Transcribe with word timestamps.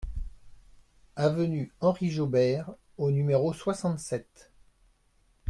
Avenue 1.15 1.71
Henri 1.79 2.09
Jaubert 2.09 2.71
au 2.97 3.11
numéro 3.11 3.53
soixante-sept 3.53 4.49